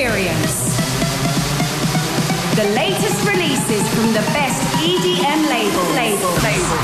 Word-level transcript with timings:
experience. 0.00 0.56
The 2.56 2.64
latest 2.74 3.22
releases 3.28 3.86
from 3.94 4.14
the 4.14 4.24
best 4.32 4.62
EDM 4.80 5.46
labels. 5.46 5.90
Label. 5.94 6.32
Label. 6.40 6.78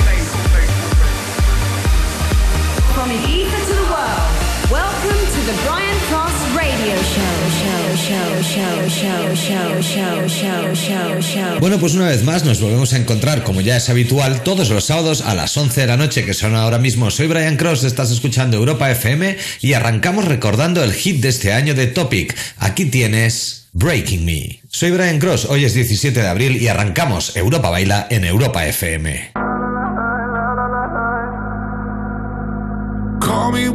From 2.93 3.09
the 3.09 3.21
ether 3.27 3.63
to 3.69 3.75
the 3.75 3.87
world, 3.91 4.26
Welcome 4.71 5.21
to 5.35 5.41
the 5.47 5.55
Brian 5.65 5.99
Cross 6.09 6.35
Radio 6.57 6.97
Show. 6.97 7.47
Bueno, 11.61 11.79
pues 11.79 11.95
una 11.95 12.09
vez 12.09 12.23
más 12.25 12.45
nos 12.45 12.61
volvemos 12.61 12.93
a 12.93 12.99
encontrar, 12.99 13.43
como 13.43 13.61
ya 13.61 13.77
es 13.77 13.89
habitual, 13.89 14.43
todos 14.43 14.71
los 14.71 14.85
sábados 14.85 15.23
a 15.23 15.35
las 15.35 15.57
11 15.57 15.81
de 15.83 15.87
la 15.87 15.97
noche, 15.97 16.25
que 16.25 16.35
son 16.35 16.55
ahora 16.55 16.79
mismo. 16.79 17.11
Soy 17.11 17.27
Brian 17.27 17.57
Cross, 17.57 17.85
estás 17.85 18.11
escuchando 18.11 18.57
Europa 18.57 18.91
FM 18.91 19.37
y 19.61 19.73
arrancamos 19.73 20.25
recordando 20.27 20.83
el 20.85 20.93
hit 20.93 21.21
de 21.21 21.29
este 21.29 21.53
año 21.53 21.75
de 21.75 21.87
Topic. 21.87 22.37
Aquí 22.59 22.87
tienes 22.87 23.69
Breaking 23.73 24.25
Me. 24.25 24.61
Soy 24.69 24.91
Brian 24.91 25.19
Cross, 25.19 25.47
hoy 25.47 25.65
es 25.65 25.75
17 25.75 26.21
de 26.21 26.29
abril 26.29 26.61
y 26.61 26.69
arrancamos 26.69 27.37
Europa 27.37 27.71
Baila 27.71 28.07
en 28.11 28.25
Europa 28.25 28.67
FM. 28.67 29.46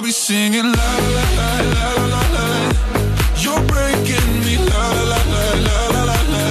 I'll 0.00 0.06
be 0.06 0.12
singing 0.12 0.64
la 0.64 0.70
la 0.72 1.24
la 1.36 1.50
la 1.74 1.92
la 2.12 2.22
la. 2.34 2.46
You're 3.36 3.62
breaking 3.66 4.28
me 4.46 4.56
la 4.56 4.84
la 5.10 5.20
la 5.34 5.44
la 5.66 5.76
la 6.08 6.18
la. 6.32 6.44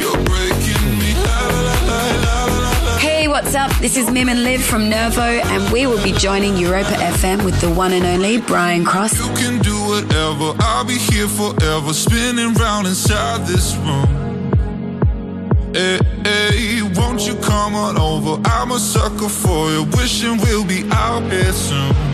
You're 0.00 0.16
breaking 0.24 0.86
me 0.98 1.12
la 1.12 1.40
la 1.66 1.76
la 1.90 2.00
la 2.24 2.86
la. 2.86 2.96
Hey, 2.96 3.28
what's 3.28 3.54
up? 3.54 3.70
This 3.82 3.98
is 3.98 4.10
Mim 4.10 4.30
and 4.30 4.44
Liv 4.44 4.64
from 4.64 4.88
Nervo, 4.88 5.20
and 5.20 5.70
we 5.74 5.86
will 5.86 6.02
be 6.02 6.12
joining 6.12 6.56
Europa 6.56 6.94
FM 7.18 7.44
with 7.44 7.60
the 7.60 7.68
one 7.68 7.92
and 7.92 8.06
only 8.06 8.40
Brian 8.40 8.82
Cross. 8.82 9.18
You 9.18 9.28
can 9.34 9.60
do 9.60 9.76
whatever. 9.84 10.54
I'll 10.60 10.86
be 10.86 10.96
here 10.96 11.28
forever, 11.28 11.92
spinning 11.92 12.54
round 12.54 12.86
inside 12.86 13.46
this 13.46 13.76
room. 13.76 14.08
Hey, 15.74 15.98
hey, 16.24 16.82
won't 16.96 17.26
you 17.26 17.34
come 17.42 17.74
on 17.74 17.98
over? 17.98 18.40
I'm 18.48 18.70
a 18.70 18.78
sucker 18.78 19.28
for 19.28 19.70
you, 19.70 19.82
wishing 19.98 20.38
we'll 20.38 20.64
be 20.64 20.88
out 20.92 21.30
here 21.30 21.52
soon. 21.52 22.13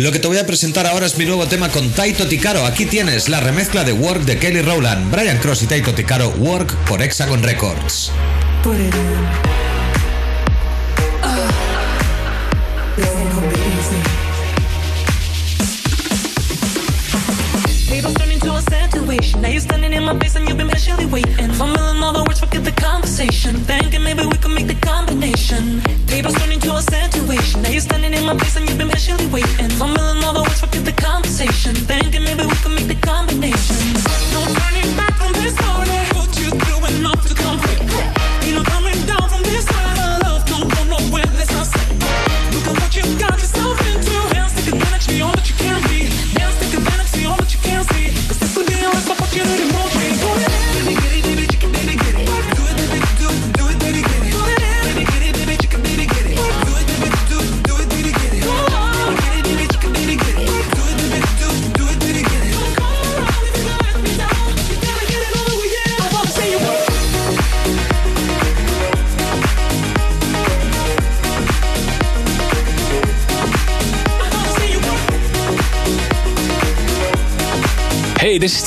Lo 0.00 0.12
que 0.12 0.20
te 0.20 0.28
voy 0.28 0.38
a 0.38 0.46
presentar 0.46 0.86
ahora 0.86 1.06
es 1.06 1.18
mi 1.18 1.24
nuevo 1.24 1.48
tema 1.48 1.70
con 1.70 1.90
Taito 1.90 2.28
Ticaro. 2.28 2.64
Aquí 2.64 2.86
tienes 2.86 3.28
la 3.28 3.40
remezcla 3.40 3.82
de 3.82 3.92
Work 3.92 4.22
de 4.26 4.38
Kelly 4.38 4.62
Rowland, 4.62 5.10
Brian 5.10 5.38
Cross 5.38 5.64
y 5.64 5.66
Taito 5.66 5.92
Ticaro, 5.92 6.30
Work 6.38 6.72
por 6.86 7.02
Hexagon 7.02 7.42
Records. 7.42 8.12
Put 8.62 8.76
it 8.76 8.94
in. 8.94 9.00
Uh, 11.20 11.50
this 12.94 13.08
ain't 13.08 13.34
gonna 13.34 13.48
be 13.48 13.56
easy. 13.58 13.98
Tables 17.88 18.14
turned 18.14 18.32
into 18.34 18.52
a 18.52 18.62
situation. 18.62 19.42
Now 19.42 19.48
you're 19.48 19.60
standing 19.60 19.92
in 19.92 20.04
my 20.04 20.16
face 20.20 20.36
and 20.36 20.46
you've 20.48 20.58
been 20.58 20.68
patiently 20.68 21.06
waiting. 21.06 21.50
Fumbling 21.54 22.00
all 22.04 22.12
the 22.12 22.22
words, 22.22 22.38
forget 22.38 22.64
the 22.64 22.70
conversation. 22.70 23.56
Thinking 23.66 24.04
maybe 24.04 24.24
we 24.24 24.36
could 24.38 24.52
make 24.52 24.68
the 24.68 24.78
combination. 24.86 25.82
Tables 26.06 26.34
turned 26.34 26.52
into 26.52 26.72
a 26.72 26.82
situation. 26.82 27.62
Now 27.62 27.70
you're 27.70 27.80
standing 27.80 28.14
in 28.14 28.24
my 28.24 28.38
face 28.38 28.54
and 28.54 28.68
you've 28.68 28.77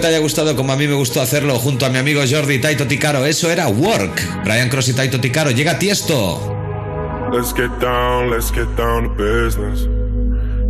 te 0.00 0.06
haya 0.06 0.18
gustado 0.18 0.54
como 0.56 0.72
a 0.72 0.76
mí 0.76 0.86
me 0.86 0.94
gustó 0.94 1.20
hacerlo 1.20 1.58
junto 1.58 1.86
a 1.86 1.88
mi 1.88 1.98
amigo 1.98 2.22
Jordi 2.28 2.60
Taito 2.60 2.86
Ticaro. 2.86 3.24
Eso 3.24 3.50
era 3.50 3.68
Work. 3.68 4.44
Brian 4.44 4.68
Cross 4.68 4.88
y 4.88 4.92
Taito 4.94 5.20
Ticaro. 5.20 5.50
Llega 5.50 5.78
Tiesto. 5.78 6.56
Let's 7.32 7.52
get 7.52 7.70
down, 7.80 8.30
let's 8.30 8.50
get 8.50 8.66
down 8.76 9.04
to 9.04 9.10
business. 9.10 9.86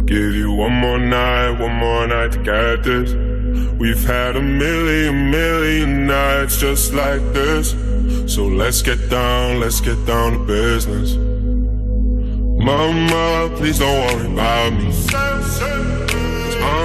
Give 0.06 0.34
you 0.34 0.50
one 0.50 0.72
more 0.72 0.98
night, 0.98 1.60
one 1.60 1.74
more 1.74 2.06
night 2.06 2.32
to 2.32 2.38
get 2.38 2.82
this. 2.82 3.14
We've 3.78 4.04
had 4.04 4.36
a 4.36 4.42
million, 4.42 5.30
million 5.30 6.06
nights 6.06 6.58
just 6.58 6.92
like 6.92 7.22
this. 7.32 7.76
So 8.26 8.46
let's 8.46 8.82
get 8.82 9.08
down, 9.08 9.60
let's 9.60 9.80
get 9.80 10.04
down 10.06 10.32
to 10.32 10.38
business. 10.46 11.16
Mama, 12.64 13.50
please 13.56 13.78
don't 13.78 14.16
worry 14.16 14.32
about 14.32 14.72
me. 14.72 14.92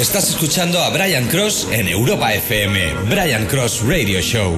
Estás 0.00 0.30
escuchando 0.30 0.82
a 0.82 0.88
Brian 0.88 1.28
Cross 1.28 1.68
en 1.70 1.86
Europa 1.86 2.32
FM, 2.32 2.94
Brian 3.10 3.44
Cross 3.44 3.82
Radio 3.82 4.22
Show. 4.22 4.56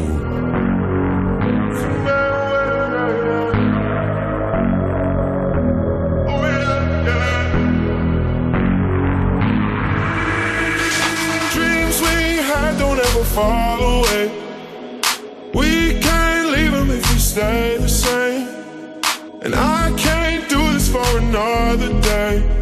Stay 17.18 17.78
the 17.78 17.88
same, 17.88 18.46
And 19.40 19.54
I 19.54 19.90
can't 19.96 20.46
do 20.50 20.58
this 20.74 20.90
for 20.90 21.18
another 21.18 21.98
day. 22.02 22.61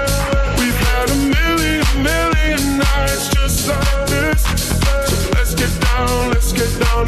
Let's 5.33 5.55
get 5.55 5.71
down, 5.81 6.29
let's 6.29 6.53
get 6.53 6.69
down. 6.79 7.07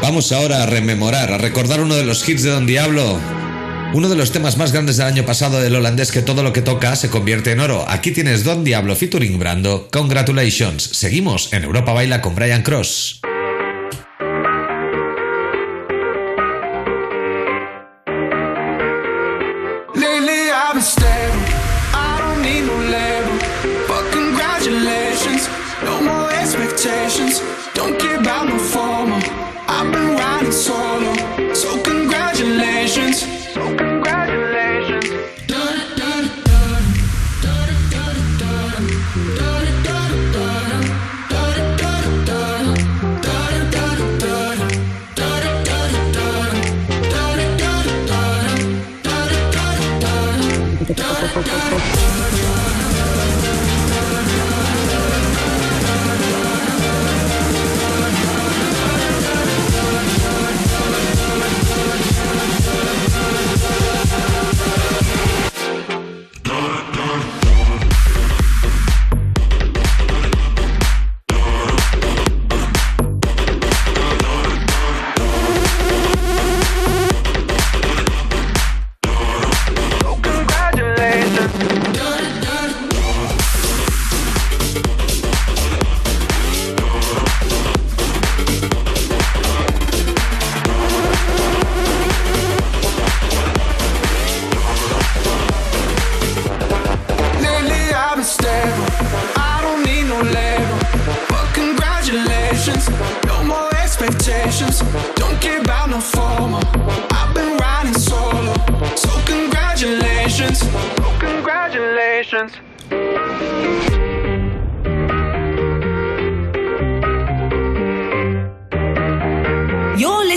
Vamos 0.00 0.30
ahora 0.30 0.62
a 0.62 0.66
rememorar, 0.66 1.32
a 1.32 1.38
recordar 1.38 1.80
uno 1.80 1.96
de 1.96 2.04
los 2.04 2.28
hits 2.28 2.44
de 2.44 2.50
Don 2.50 2.66
Diablo. 2.66 3.18
Uno 3.92 4.08
de 4.08 4.14
los 4.14 4.30
temas 4.30 4.56
más 4.56 4.70
grandes 4.70 4.96
del 4.96 5.08
año 5.08 5.24
pasado 5.24 5.60
del 5.60 5.74
holandés 5.74 6.12
que 6.12 6.22
todo 6.22 6.44
lo 6.44 6.52
que 6.52 6.62
toca 6.62 6.94
se 6.94 7.10
convierte 7.10 7.50
en 7.50 7.58
oro. 7.58 7.84
Aquí 7.88 8.12
tienes 8.12 8.44
Don 8.44 8.62
Diablo 8.62 8.94
featuring 8.94 9.40
Brando. 9.40 9.88
Congratulations. 9.90 10.84
Seguimos 10.84 11.52
en 11.52 11.64
Europa 11.64 11.92
Baila 11.92 12.20
con 12.20 12.36
Brian 12.36 12.62
Cross. 12.62 13.20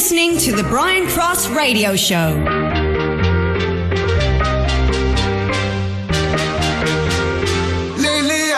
Listening 0.04 0.38
to 0.38 0.52
the 0.52 0.64
Brian 0.64 1.08
Cross 1.08 1.48
Radio 1.48 1.96
Show. 1.96 2.36
Lately 7.98 8.52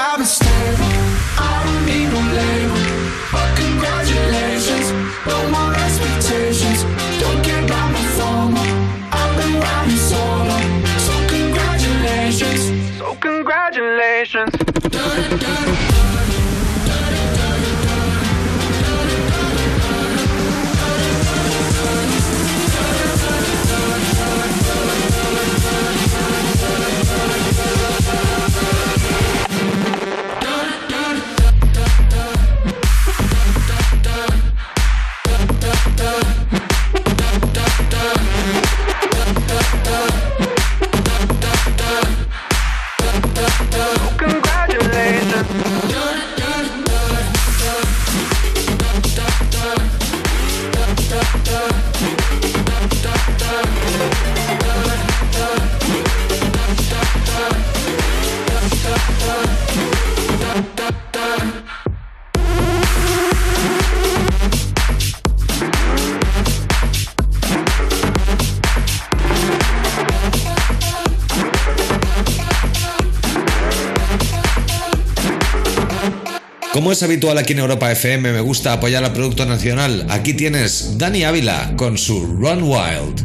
Como 76.86 76.94
es 76.94 77.02
habitual 77.02 77.40
aquí 77.40 77.54
en 77.54 77.60
Europa 77.60 77.92
FM, 77.92 78.32
me 78.32 78.42
gusta 78.42 78.74
apoyar 78.74 79.04
al 79.04 79.12
producto 79.12 79.44
nacional. 79.48 80.06
Aquí 80.08 80.36
tienes 80.36 81.00
Dani 81.00 81.24
Ávila 81.24 81.74
con 81.78 81.98
su 81.98 82.24
Run 82.24 82.62
Wild. 82.62 83.25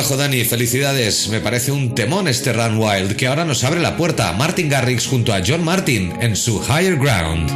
trabajo, 0.00 0.16
Dani. 0.16 0.44
Felicidades. 0.44 1.28
Me 1.28 1.40
parece 1.40 1.72
un 1.72 1.94
temón 1.94 2.26
este 2.26 2.54
Run 2.54 2.78
Wild 2.78 3.16
que 3.16 3.26
ahora 3.26 3.44
nos 3.44 3.64
abre 3.64 3.80
la 3.80 3.98
puerta 3.98 4.30
a 4.30 4.32
Martin 4.32 4.70
Garrix 4.70 5.06
junto 5.06 5.34
a 5.34 5.42
John 5.46 5.62
Martin 5.62 6.14
en 6.20 6.36
su 6.36 6.58
Higher 6.58 6.96
Ground. 6.96 7.50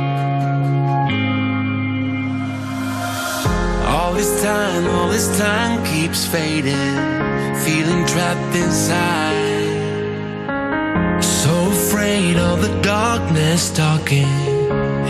All 3.86 4.14
this 4.14 4.28
time, 4.42 4.86
all 4.90 5.10
this 5.10 5.26
time 5.38 5.82
keeps 5.84 6.26
fading. 6.26 6.98
Feeling 7.64 8.04
trapped 8.04 8.54
inside. 8.54 9.32
So 11.22 11.70
afraid 11.70 12.36
of 12.36 12.60
the 12.60 12.78
darkness 12.82 13.70
talking 13.70 14.28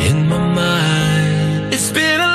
in 0.09 0.29
my 0.29 0.39
mind. 0.39 1.75
It's 1.75 1.91
been 1.91 2.21
a 2.21 2.34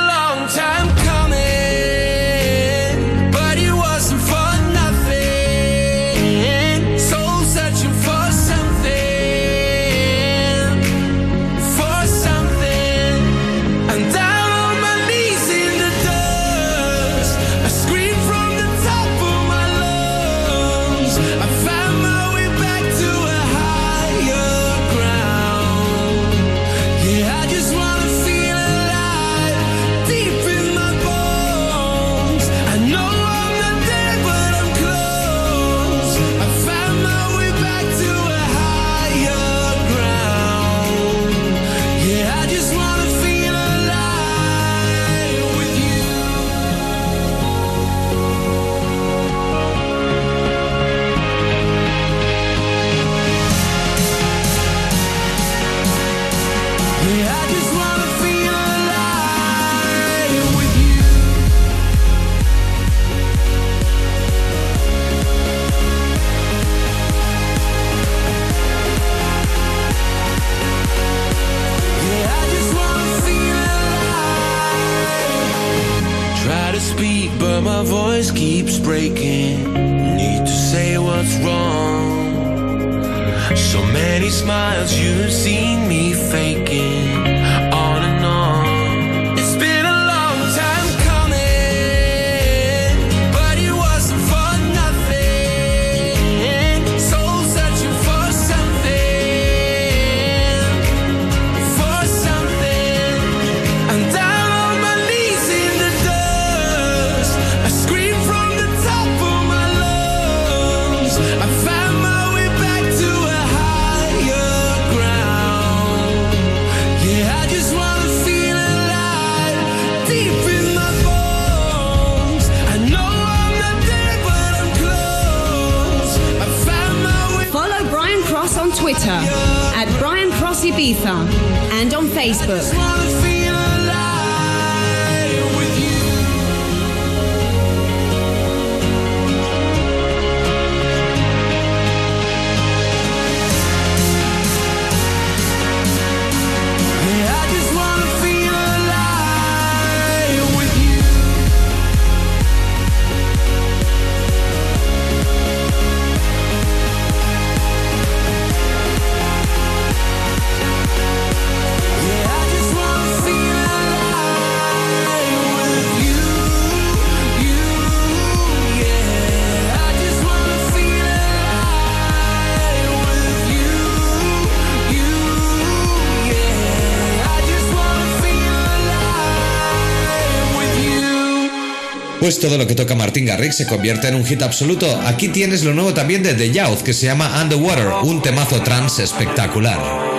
Pues 182.20 182.40
todo 182.40 182.58
lo 182.58 182.68
que 182.68 182.76
toca 182.76 182.96
Martín 182.96 183.26
Garrix 183.26 183.56
se 183.56 183.66
convierte 183.66 184.10
en 184.10 184.16
un 184.16 184.26
hit 184.26 184.42
absoluto. 184.42 185.00
Aquí 185.06 185.30
tienes 185.30 185.64
lo 185.64 185.74
nuevo 185.74 185.94
también 185.94 186.22
de 186.22 186.34
The 186.34 186.52
Youth 186.52 186.82
que 186.84 186.94
se 186.94 187.06
llama 187.06 187.42
Underwater, 187.42 187.88
un 188.04 188.22
temazo 188.22 188.62
trans 188.62 189.00
espectacular. 189.00 190.19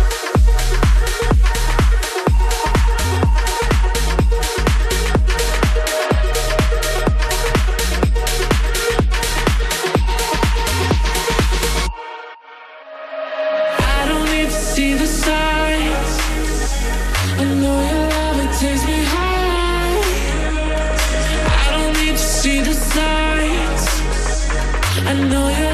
I 25.11 25.13
know 25.13 25.49
you 25.49 25.70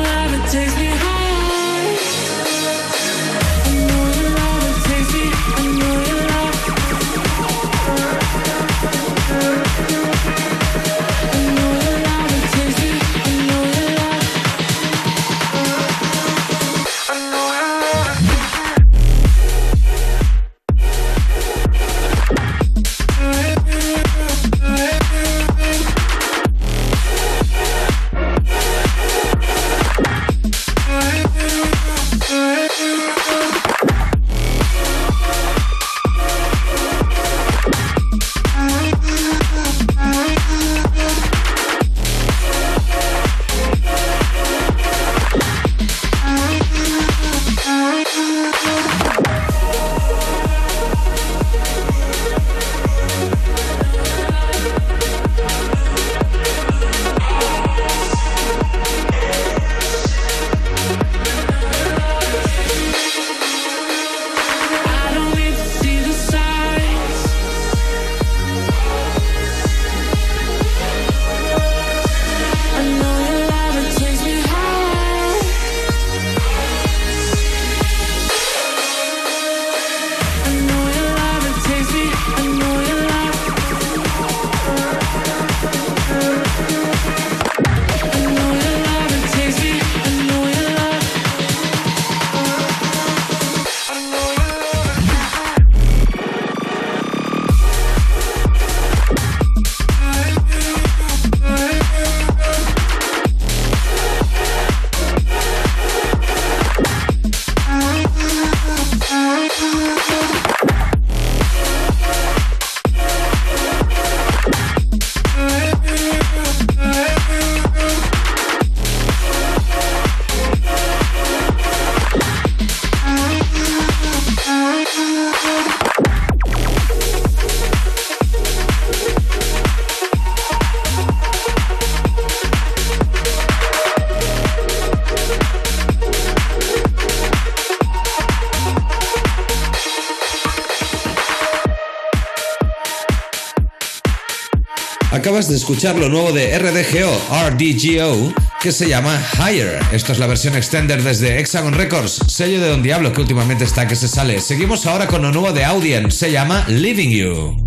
Acabas 145.27 145.49
de 145.49 145.57
escuchar 145.57 145.97
lo 145.97 146.07
nuevo 146.07 146.31
de 146.31 146.57
RDGO, 146.57 147.11
RDGO, 147.49 148.33
que 148.61 148.71
se 148.71 148.87
llama 148.87 149.21
Higher. 149.37 149.81
Esto 149.91 150.13
es 150.13 150.19
la 150.19 150.25
versión 150.25 150.55
extender 150.55 151.03
desde 151.03 151.37
Hexagon 151.37 151.73
Records, 151.73 152.21
sello 152.29 152.61
de 152.61 152.69
Don 152.69 152.81
Diablo 152.81 153.11
que 153.11 153.19
últimamente 153.19 153.65
está 153.65 153.89
que 153.89 153.97
se 153.97 154.07
sale. 154.07 154.39
Seguimos 154.39 154.85
ahora 154.85 155.05
con 155.05 155.23
lo 155.23 155.33
nuevo 155.33 155.51
de 155.51 155.65
Audien, 155.65 156.11
se 156.11 156.31
llama 156.31 156.63
Living 156.69 157.09
You. 157.09 157.66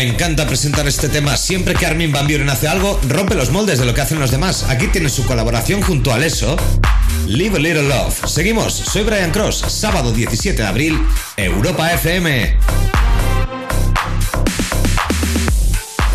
Me 0.00 0.06
encanta 0.06 0.46
presentar 0.46 0.88
este 0.88 1.10
tema. 1.10 1.36
Siempre 1.36 1.74
que 1.74 1.84
Armin 1.84 2.10
Van 2.10 2.26
Buren 2.26 2.48
hace 2.48 2.66
algo, 2.66 2.98
rompe 3.06 3.34
los 3.34 3.50
moldes 3.50 3.78
de 3.78 3.84
lo 3.84 3.92
que 3.92 4.00
hacen 4.00 4.18
los 4.18 4.30
demás. 4.30 4.64
Aquí 4.70 4.86
tiene 4.86 5.10
su 5.10 5.26
colaboración 5.26 5.82
junto 5.82 6.10
al 6.10 6.22
ESO. 6.22 6.56
Live 7.26 7.58
a 7.58 7.60
Little 7.60 7.82
Love. 7.82 8.26
Seguimos, 8.26 8.72
soy 8.72 9.02
Brian 9.02 9.30
Cross, 9.30 9.58
sábado 9.68 10.10
17 10.10 10.62
de 10.62 10.66
abril, 10.66 10.98
Europa 11.36 11.92
FM. 11.92 12.56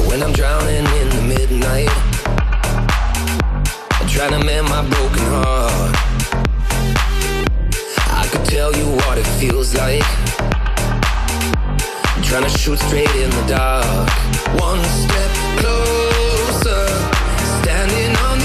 When 0.08 0.24
I'm 0.24 0.34
drowning 0.34 0.88
in 1.00 1.10
the 1.10 1.22
midnight, 1.22 1.92
I'm 4.02 4.08
trying 4.08 4.32
to 4.32 4.44
mend 4.44 4.68
my 4.68 4.82
broken 4.82 5.26
heart. 5.30 5.96
I 8.10 8.28
could 8.32 8.46
tell 8.46 8.76
you 8.76 8.88
what 9.06 9.20
it 9.20 9.28
feels 9.38 9.76
like. 9.76 10.25
Trying 12.36 12.52
to 12.52 12.58
shoot 12.58 12.80
straight 12.80 13.16
in 13.16 13.30
the 13.30 13.46
dark. 13.48 14.10
One 14.60 14.84
step 14.84 15.32
closer, 15.56 16.86
standing 17.64 18.14
on 18.28 18.45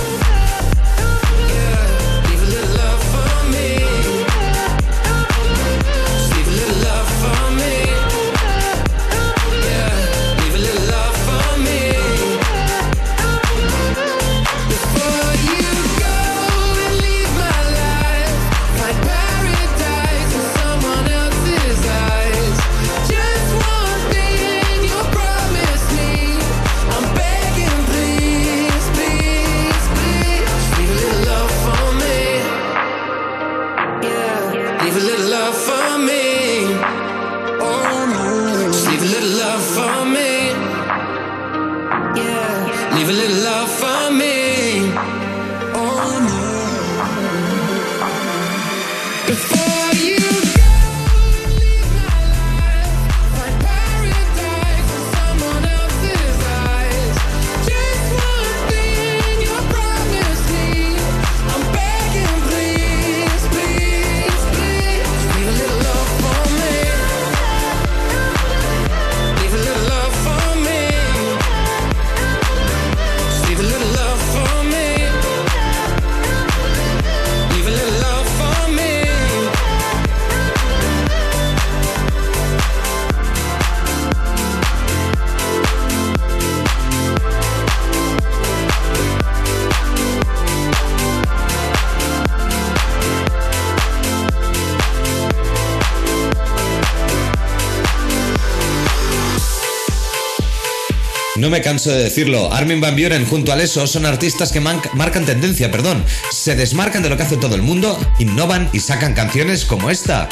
Me 101.51 101.61
canso 101.61 101.91
de 101.91 102.03
decirlo, 102.03 102.51
Armin 102.51 102.81
Van 102.81 102.95
Buren 102.95 103.25
junto 103.25 103.51
a 103.51 103.55
Leso 103.55 103.85
son 103.85 104.05
artistas 104.05 104.51
que 104.51 104.59
marcan 104.61 105.25
tendencia, 105.25 105.69
perdón. 105.69 106.03
Se 106.31 106.55
desmarcan 106.55 107.03
de 107.03 107.09
lo 107.09 107.17
que 107.17 107.23
hace 107.23 107.37
todo 107.37 107.55
el 107.55 107.61
mundo, 107.61 107.99
innovan 108.19 108.69
y 108.73 108.79
sacan 108.79 109.13
canciones 109.13 109.65
como 109.65 109.89
esta. 109.91 110.27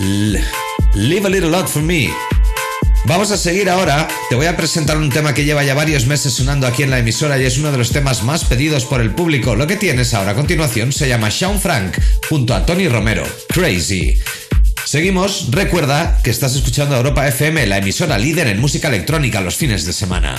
L- 0.00 0.42
Leave 0.94 1.26
a 1.26 1.30
Little 1.30 1.50
Lot 1.50 1.68
for 1.68 1.82
Me. 1.82 2.10
Vamos 3.04 3.30
a 3.30 3.36
seguir 3.36 3.68
ahora. 3.68 4.08
Te 4.30 4.36
voy 4.36 4.46
a 4.46 4.56
presentar 4.56 4.96
un 4.96 5.10
tema 5.10 5.34
que 5.34 5.44
lleva 5.44 5.62
ya 5.64 5.74
varios 5.74 6.06
meses 6.06 6.32
sonando 6.32 6.66
aquí 6.66 6.82
en 6.82 6.90
la 6.90 6.98
emisora 7.00 7.38
y 7.38 7.44
es 7.44 7.58
uno 7.58 7.70
de 7.72 7.78
los 7.78 7.90
temas 7.90 8.22
más 8.22 8.44
pedidos 8.44 8.84
por 8.84 9.00
el 9.00 9.10
público. 9.10 9.54
Lo 9.56 9.66
que 9.66 9.76
tienes 9.76 10.14
ahora 10.14 10.32
a 10.32 10.34
continuación 10.34 10.92
se 10.92 11.08
llama 11.08 11.30
Sean 11.30 11.60
Frank 11.60 11.96
junto 12.28 12.54
a 12.54 12.64
Tony 12.64 12.88
Romero. 12.88 13.24
Crazy. 13.48 14.18
Seguimos. 14.84 15.46
Recuerda 15.50 16.18
que 16.22 16.30
estás 16.30 16.54
escuchando 16.54 16.96
Europa 16.96 17.26
FM, 17.26 17.66
la 17.66 17.78
emisora 17.78 18.18
líder 18.18 18.46
en 18.48 18.60
música 18.60 18.88
electrónica 18.88 19.40
los 19.40 19.56
fines 19.56 19.84
de 19.86 19.92
semana. 19.92 20.36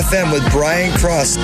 FM 0.00 0.32
with 0.32 0.50
Brian 0.50 0.96
Cross. 0.96 1.36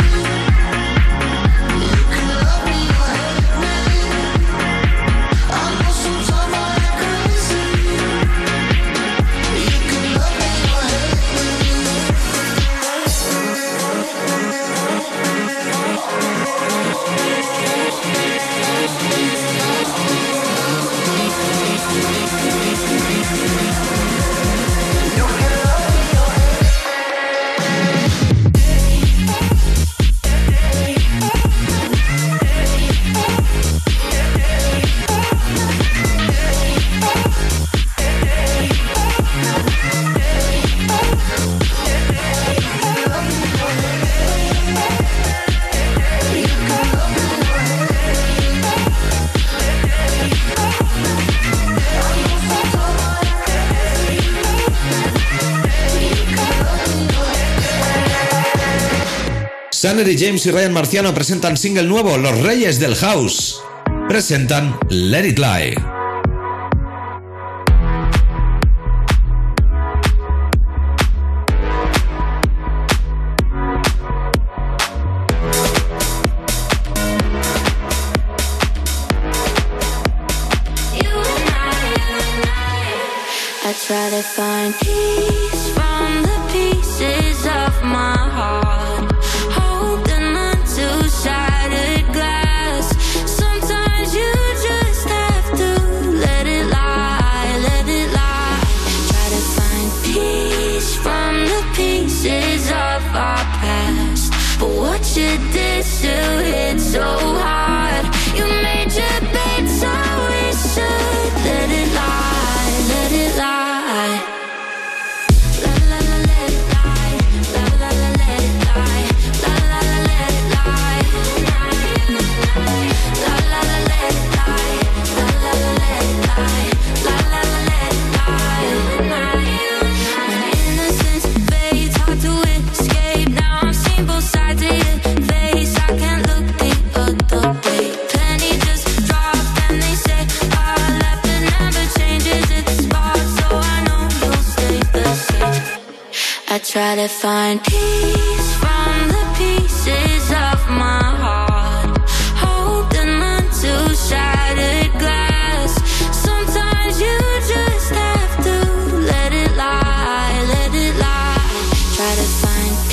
Sanity 59.77 60.17
James 60.19 60.47
y 60.47 60.51
Ryan 60.53 60.73
Marciano 60.73 61.13
presentan 61.13 61.59
single 61.59 61.83
nuevo, 61.83 62.17
Los 62.17 62.41
Reyes 62.41 62.81
del 62.81 62.95
House. 62.95 63.61
Presentan 64.09 64.75
Let 64.89 65.29
It 65.29 65.39
Lie. 65.39 65.96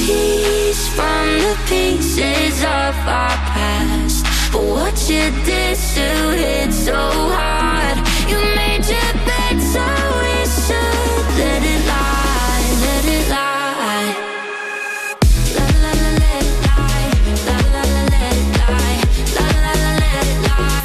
piece 0.06 0.88
from 0.89 1.26
the 1.45 1.56
pieces 1.68 2.60
of 2.64 2.95
our 3.08 3.38
past. 3.54 4.26
But 4.51 4.64
what 4.64 4.95
you 5.10 5.32
did 5.45 5.64
to 5.95 6.10
it 6.36 6.74
so 6.74 6.95
hard. 7.38 7.97
You 8.30 8.38
made 8.60 8.84
your 8.93 9.14
bed 9.28 9.58
so 9.74 9.86
we 10.22 10.36
should 10.64 11.26
let 11.39 11.64
it 11.74 11.82
lie, 11.91 12.66
let 12.84 13.06
it 13.18 13.26
lie. 13.30 14.12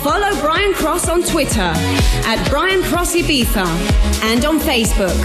Follow 0.02 0.32
Brian 0.40 0.72
Cross 0.74 1.08
on 1.08 1.22
Twitter 1.22 1.72
at 2.30 2.38
Brian 2.50 2.82
Cross 2.82 3.14
Ibiza 3.16 3.66
and 4.30 4.44
on 4.44 4.58
Facebook. 4.60 5.18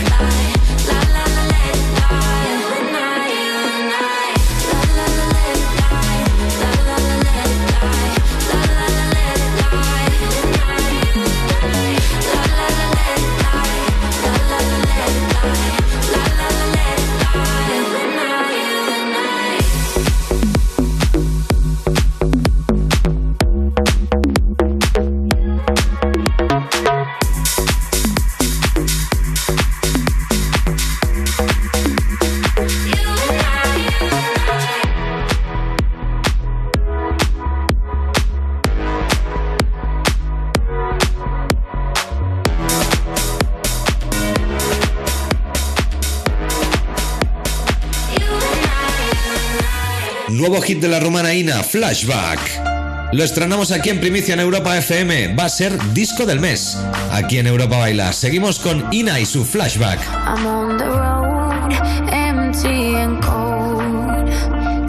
La 50.94 51.00
rumana 51.00 51.34
Ina, 51.34 51.64
Flashback. 51.64 53.12
Lo 53.14 53.24
estrenamos 53.24 53.72
aquí 53.72 53.90
en 53.90 54.00
primicia 54.00 54.36
en 54.36 54.42
Europa 54.42 54.78
FM. 54.78 55.34
Va 55.34 55.46
a 55.46 55.50
ser 55.50 55.76
disco 55.92 56.24
del 56.28 56.40
mes. 56.40 56.78
Aquí 57.12 57.40
en 57.40 57.48
Europa 57.48 57.80
Baila. 57.80 58.14
Seguimos 58.14 58.60
con 58.60 58.94
Ina 58.94 59.20
y 59.20 59.26
su 59.26 59.44
Flashback. 59.44 60.00
I'm 60.24 60.46
on 60.46 60.78
the 60.78 60.86
road, 60.86 61.74
empty 62.12 62.94
and 62.96 63.20
cold, 63.24 64.30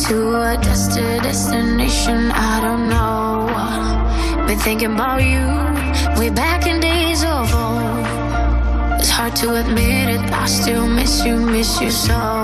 to 0.07 0.43
a 0.43 0.59
destination 0.59 2.31
I 2.33 2.61
don't 2.61 2.91
know. 2.91 3.49
Been 4.47 4.59
thinking 4.59 4.93
about 4.93 5.23
you, 5.23 6.21
way 6.21 6.29
back 6.29 6.67
in 6.67 6.81
days 6.81 7.25
of 7.25 7.51
old. 7.55 8.05
It's 9.01 9.09
hard 9.09 9.35
to 9.37 9.55
admit 9.55 10.11
it, 10.11 10.21
I 10.35 10.45
still 10.45 10.87
miss 10.87 11.25
you, 11.25 11.41
miss 11.41 11.81
you 11.81 11.91
so. 11.91 12.44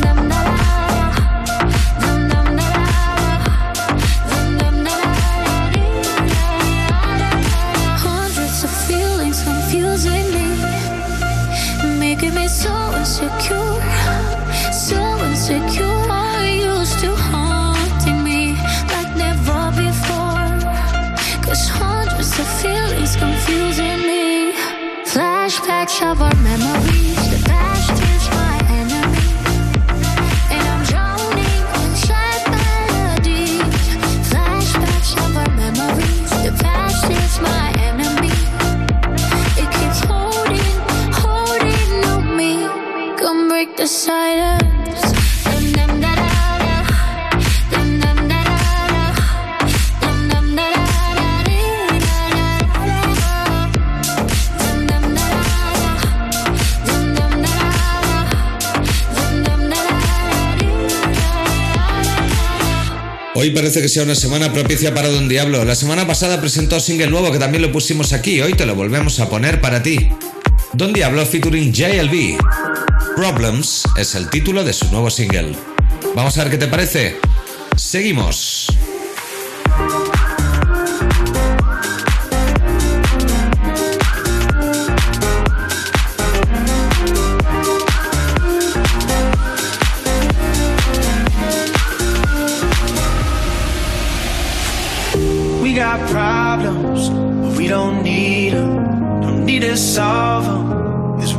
Hoy 63.41 63.49
parece 63.49 63.81
que 63.81 63.89
sea 63.89 64.03
una 64.03 64.13
semana 64.13 64.53
propicia 64.53 64.93
para 64.93 65.09
Don 65.09 65.27
Diablo. 65.27 65.65
La 65.65 65.73
semana 65.73 66.05
pasada 66.05 66.39
presentó 66.39 66.79
single 66.79 67.07
nuevo 67.07 67.31
que 67.31 67.39
también 67.39 67.63
lo 67.63 67.71
pusimos 67.71 68.13
aquí. 68.13 68.39
Hoy 68.39 68.53
te 68.53 68.67
lo 68.67 68.75
volvemos 68.75 69.19
a 69.19 69.29
poner 69.29 69.59
para 69.59 69.81
ti. 69.81 70.09
Don 70.73 70.93
Diablo 70.93 71.25
featuring 71.25 71.73
JLB. 71.73 72.37
Problems 73.15 73.81
es 73.97 74.13
el 74.13 74.29
título 74.29 74.63
de 74.63 74.73
su 74.73 74.85
nuevo 74.91 75.09
single. 75.09 75.55
Vamos 76.15 76.37
a 76.37 76.43
ver 76.43 76.51
qué 76.51 76.57
te 76.59 76.67
parece. 76.67 77.17
Seguimos. 77.75 78.60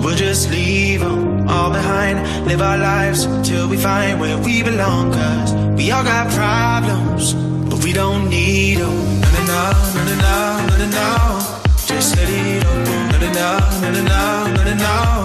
We'll 0.03 0.17
just 0.17 0.51
leave 0.51 1.01
them 1.01 1.49
all 1.49 1.71
behind. 1.71 2.47
Live 2.47 2.61
our 2.61 2.79
lives 2.79 3.27
till 3.49 3.69
we 3.69 3.77
find 3.77 4.21
where 4.21 4.39
we 4.39 4.63
belong, 4.63 5.13
cause 5.13 5.55
we 5.77 5.91
all 5.91 6.05
got 6.05 6.31
problems, 6.33 7.35
but 7.71 7.83
we 7.85 7.93
don't 7.93 8.29
need 8.29 8.79
them. 8.79 9.21
No, 9.21 9.41
no, 9.95 10.05
no, 10.05 10.15
no, 10.27 10.67
no, 10.69 10.77
no, 10.77 10.87
no. 11.01 11.09
Just 11.87 12.17
let 12.17 12.29
it 12.29 12.63
go. 12.65 12.73
No, 13.13 13.19
no, 13.19 13.33
no, 13.81 14.03
no, 14.03 14.65
no, 14.65 14.75
no. 14.75 14.75
No 14.75 15.22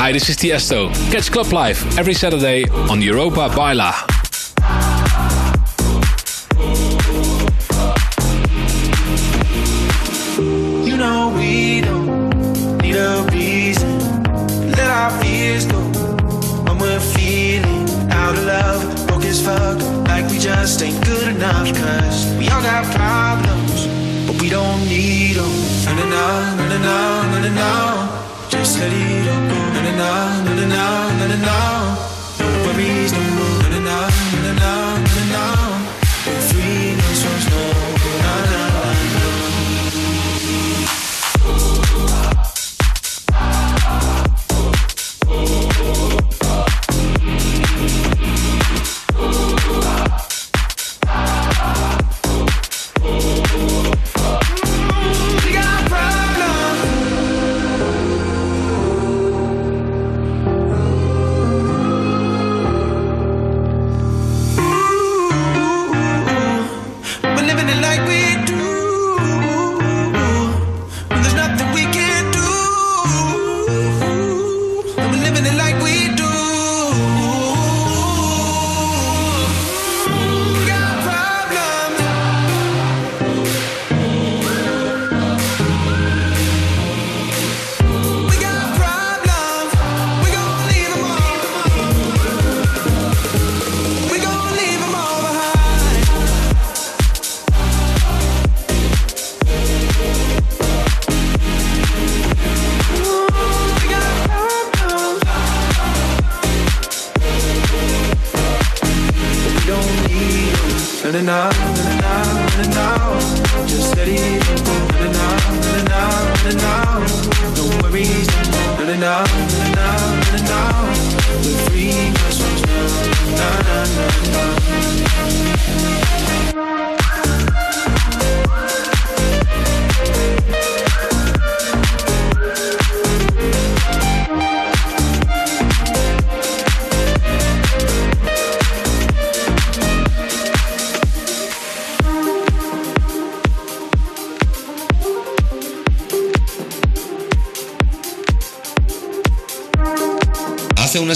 Hi, 0.00 0.12
this 0.12 0.30
is 0.30 0.38
Tiesto. 0.38 0.88
Catch 1.12 1.30
Club 1.30 1.52
Live 1.52 1.98
every 1.98 2.14
Saturday 2.14 2.64
on 2.88 3.02
Europa 3.02 3.52
Baila. 3.54 3.92
like 20.06 20.30
we 20.30 20.38
just 20.38 20.80
ain't 20.82 21.04
good 21.04 21.28
enough. 21.28 21.68
Cause 21.76 22.26
we 22.38 22.48
all 22.48 22.62
got 22.62 22.86
problems 22.96 23.86
but 24.26 24.40
we 24.40 24.48
don't 24.48 24.82
need 24.88 25.36
them 25.36 25.52
no 25.84 25.92
no 25.92 26.06
no 26.08 26.66
no 26.68 26.78
no 26.78 27.40
no 27.42 27.50
no. 27.52 28.48
Just 28.48 28.78
let 28.78 28.90
it 28.90 29.28
all 29.28 29.48
go 29.48 29.69
na 29.82 29.90
na 30.44 30.52
na 30.54 30.64
na 30.66 30.84
na 31.18 31.26
na 31.32 31.36
na. 31.46 31.56
No 32.38 32.46
worries, 32.64 33.12
no 33.12 33.20
more. 33.36 33.68
Na 33.70 33.78
na 33.78 33.80
na. 33.86 34.29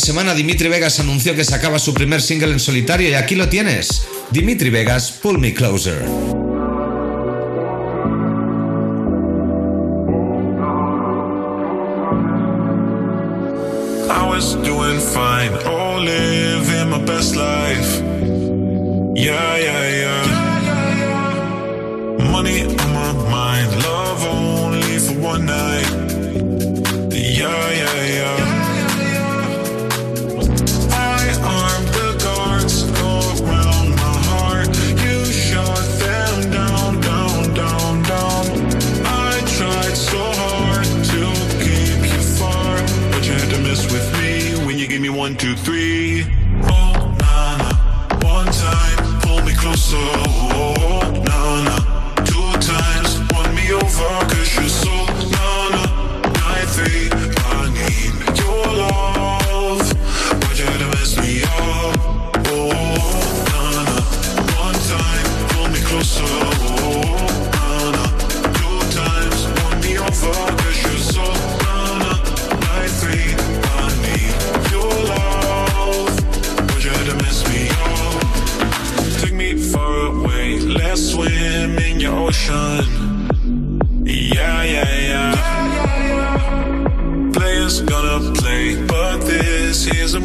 semana 0.04 0.34
Dimitri 0.34 0.68
Vegas 0.68 1.00
anunció 1.00 1.34
que 1.34 1.44
sacaba 1.44 1.78
su 1.78 1.94
primer 1.94 2.20
single 2.20 2.52
en 2.52 2.60
solitario 2.60 3.08
y 3.08 3.14
aquí 3.14 3.36
lo 3.36 3.48
tienes. 3.48 4.06
Dimitri 4.30 4.68
Vegas, 4.68 5.10
Pull 5.10 5.38
Me 5.38 5.54
Closer. 5.54 6.43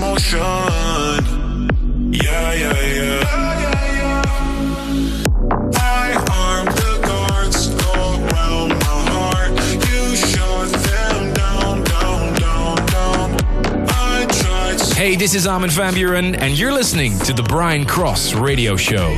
motion. 0.10 0.40
Yeah, 2.12 2.54
yeah, 2.54 2.74
yeah. 2.98 3.24
I 5.76 6.14
hey, 14.96 15.16
this 15.16 15.34
is 15.36 15.48
Armin 15.48 15.70
van 15.70 15.94
Buuren, 15.94 16.38
and 16.40 16.58
you're 16.58 16.74
listening 16.74 17.18
to 17.20 17.34
the 17.34 17.44
Brian 17.44 17.86
Cross 17.86 18.34
Radio 18.34 18.76
Show. 18.76 19.16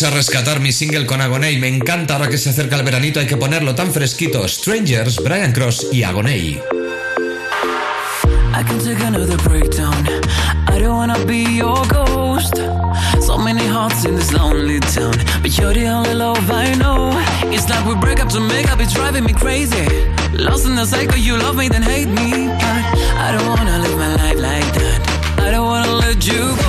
Vamos 0.00 0.14
a 0.14 0.16
rescatar 0.16 0.60
mi 0.60 0.70
single 0.70 1.06
con 1.06 1.20
Agoney. 1.20 1.58
Me 1.58 1.66
encanta 1.66 2.14
ahora 2.14 2.28
que 2.28 2.38
se 2.38 2.50
acerca 2.50 2.76
el 2.76 2.84
veranito, 2.84 3.18
hay 3.18 3.26
que 3.26 3.36
ponerlo 3.36 3.74
tan 3.74 3.92
fresquito. 3.92 4.46
Strangers, 4.46 5.16
Brian 5.24 5.50
Cross 5.50 5.88
y 5.90 6.04
Agoney. 6.04 6.60
I 8.54 8.62
can 8.62 8.78
take 8.78 9.02
another 9.04 9.36
breakdown. 9.38 10.06
I 10.68 10.78
don't 10.78 10.94
wanna 10.94 11.18
be 11.26 11.42
your 11.42 11.84
ghost. 11.88 12.54
So 13.20 13.38
many 13.38 13.66
hearts 13.66 14.04
in 14.04 14.14
this 14.14 14.32
lonely 14.32 14.78
town, 14.78 15.16
but 15.42 15.58
you're 15.58 15.74
the 15.74 15.88
only 15.88 16.14
love 16.14 16.48
I 16.48 16.76
know. 16.76 17.10
It's 17.50 17.68
like 17.68 17.84
we 17.84 17.96
break 17.96 18.20
up 18.20 18.28
to 18.34 18.40
make 18.40 18.70
up, 18.70 18.78
it's 18.78 18.92
driving 18.92 19.24
me 19.24 19.32
crazy. 19.32 19.84
Lost 20.32 20.64
in 20.64 20.76
the 20.76 20.86
cycle, 20.86 21.18
you 21.18 21.36
love 21.38 21.56
me 21.56 21.68
then 21.68 21.82
hate 21.82 22.06
me, 22.06 22.46
but 22.46 22.84
I 23.18 23.32
don't 23.36 23.48
wanna 23.48 23.78
live 23.80 23.98
my 23.98 24.14
life 24.14 24.38
like 24.38 24.72
that. 24.74 25.38
I 25.40 25.50
don't 25.50 25.66
wanna 25.66 25.90
let 25.90 26.24
you 26.24 26.54
go. 26.54 26.67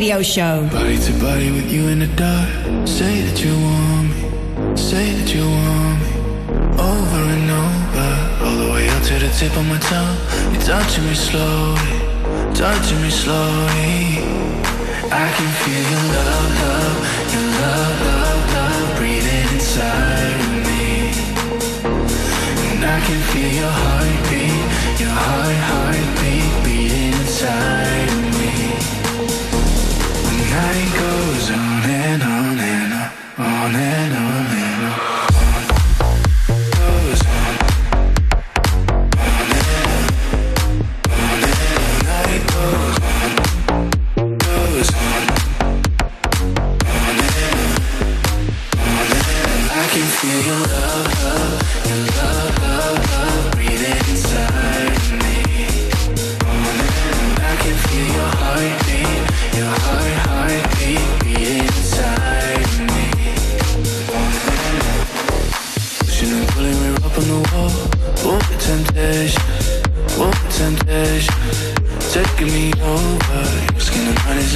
radio 0.00 0.22
show. 0.22 0.66
Body 0.72 0.98
to 0.98 1.12
body 1.20 1.50
with 1.50 1.70
you 1.70 1.88
in 1.88 1.98
the 1.98 2.06
dark. 2.16 2.48
Say 2.88 3.20
that 3.20 3.44
you 3.44 3.52
want 3.52 4.08
me. 4.08 4.74
Say 4.74 5.12
that 5.12 5.28
you 5.34 5.44
want 5.44 6.00
me. 6.00 6.12
Over 6.80 7.22
and 7.36 7.50
over. 7.64 8.12
All 8.44 8.56
the 8.62 8.72
way 8.72 8.88
up 8.88 9.02
to 9.08 9.14
the 9.18 9.28
tip 9.38 9.54
of 9.60 9.66
my 9.68 9.78
tongue. 9.92 10.16
You're 10.52 10.64
touching 10.72 11.04
me 11.04 11.14
slowly. 11.14 11.92
Touching 12.54 13.00
me 13.02 13.10
slowly. 13.10 14.24
I 15.12 15.26
can 15.36 15.50
feel 15.60 15.84
your 15.92 16.06
love, 16.16 16.48
love. 16.64 16.96
Your 17.34 17.48
love, 17.60 17.96
love, 18.08 18.42
love. 18.56 18.96
Breathing 18.96 19.48
inside 19.52 20.40
of 20.46 20.52
me. 20.64 21.12
And 22.72 22.82
I 22.96 22.98
can 23.06 23.20
feel 23.32 23.52
your 23.62 23.74
heartbeat. 23.82 24.64
Your 24.98 25.12
heartbeat. 25.12 25.59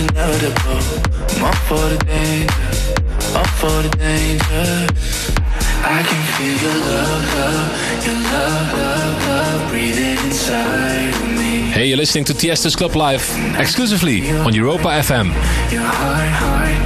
inevitable. 0.08 0.82
I'm 1.36 1.44
up 1.44 1.58
for 1.68 1.84
the 1.92 1.98
danger, 2.04 3.38
up 3.38 3.46
for 3.60 3.76
the 3.82 3.92
danger. 3.96 4.86
I 5.86 6.02
can 6.02 6.22
feel 6.34 6.56
your 6.64 6.78
love, 6.90 7.24
love, 7.34 8.06
your 8.06 8.14
love, 8.14 8.72
love, 8.72 9.26
love 9.28 9.70
breathing 9.70 10.18
inside 10.26 11.14
of 11.14 11.28
me. 11.38 11.70
Hey, 11.72 11.86
you're 11.88 11.98
listening 11.98 12.24
to 12.26 12.34
Tiesto's 12.34 12.76
Club 12.76 12.94
Live 12.96 13.24
exclusively 13.58 14.30
on 14.30 14.54
Europa 14.54 14.88
FM. 14.88 15.28
Your 15.72 15.82
heart, 15.82 16.28
heart. 16.40 16.83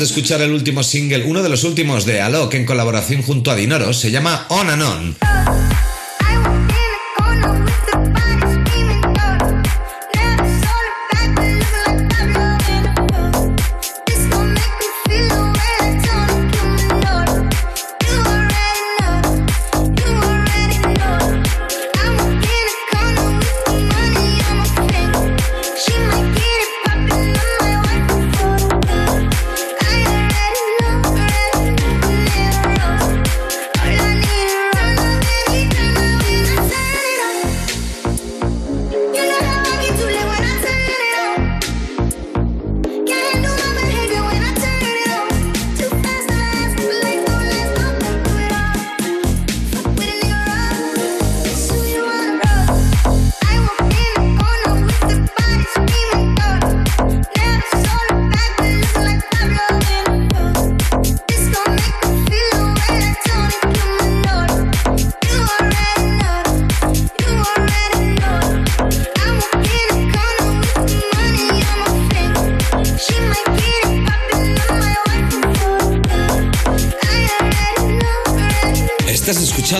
de 0.00 0.06
escuchar 0.06 0.40
el 0.40 0.52
último 0.52 0.82
single, 0.82 1.24
uno 1.24 1.42
de 1.42 1.50
los 1.50 1.62
últimos 1.62 2.06
de 2.06 2.22
Alok 2.22 2.54
en 2.54 2.64
colaboración 2.64 3.22
junto 3.22 3.50
a 3.50 3.54
Dinoro, 3.54 3.92
se 3.92 4.10
llama 4.10 4.46
On 4.48 4.70
and 4.70 4.82
On. 4.82 5.29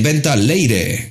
Inventa 0.00 0.34
Leire. 0.34 1.09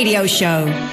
Radio 0.00 0.24
Show. 0.24 0.89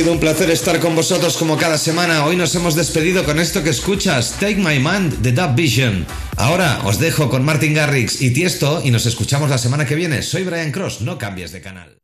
Sido 0.00 0.12
un 0.12 0.18
placer 0.18 0.48
estar 0.48 0.80
con 0.80 0.96
vosotros 0.96 1.36
como 1.36 1.58
cada 1.58 1.76
semana. 1.76 2.24
Hoy 2.24 2.34
nos 2.34 2.54
hemos 2.54 2.74
despedido 2.74 3.22
con 3.22 3.38
esto 3.38 3.62
que 3.62 3.68
escuchas, 3.68 4.36
Take 4.40 4.56
My 4.56 4.78
Man 4.78 5.20
de 5.20 5.32
Dub 5.32 5.54
Vision. 5.54 6.06
Ahora 6.38 6.80
os 6.84 6.98
dejo 6.98 7.28
con 7.28 7.44
Martin 7.44 7.74
Garrix 7.74 8.22
y 8.22 8.30
Tiesto 8.30 8.80
y 8.82 8.90
nos 8.92 9.04
escuchamos 9.04 9.50
la 9.50 9.58
semana 9.58 9.84
que 9.84 9.96
viene. 9.96 10.22
Soy 10.22 10.44
Brian 10.44 10.72
Cross, 10.72 11.02
no 11.02 11.18
cambies 11.18 11.52
de 11.52 11.60
canal. 11.60 11.99